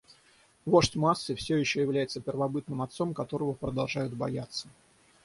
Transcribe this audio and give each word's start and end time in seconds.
Вождь 0.65 0.95
массы 0.95 1.35
все 1.35 1.57
еще 1.57 1.81
является 1.81 2.21
первобытным 2.21 2.81
отцом, 2.81 3.13
которого 3.13 3.53
продолжают 3.53 4.15
бояться. 4.15 4.67